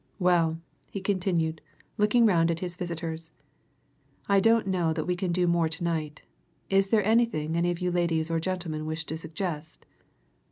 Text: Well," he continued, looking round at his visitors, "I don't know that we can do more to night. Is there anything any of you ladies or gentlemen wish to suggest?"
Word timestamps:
Well," 0.17 0.59
he 0.89 0.99
continued, 0.99 1.61
looking 1.99 2.25
round 2.25 2.49
at 2.49 2.59
his 2.59 2.75
visitors, 2.75 3.29
"I 4.27 4.39
don't 4.39 4.65
know 4.65 4.93
that 4.93 5.05
we 5.05 5.15
can 5.15 5.31
do 5.31 5.45
more 5.45 5.69
to 5.69 5.83
night. 5.83 6.23
Is 6.71 6.87
there 6.89 7.05
anything 7.05 7.55
any 7.55 7.69
of 7.69 7.81
you 7.81 7.91
ladies 7.91 8.31
or 8.31 8.39
gentlemen 8.39 8.87
wish 8.87 9.05
to 9.05 9.15
suggest?" 9.15 9.85